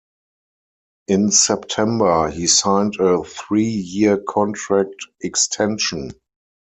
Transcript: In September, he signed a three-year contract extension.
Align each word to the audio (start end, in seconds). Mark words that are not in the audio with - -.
In 1.07 1.29
September, 1.29 2.27
he 2.31 2.47
signed 2.47 2.95
a 2.99 3.23
three-year 3.23 4.17
contract 4.27 4.95
extension. 5.21 6.09